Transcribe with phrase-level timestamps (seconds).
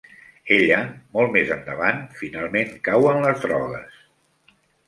[0.53, 0.79] Ella,
[1.17, 4.05] molt més endavant, finalment cau en les drogues.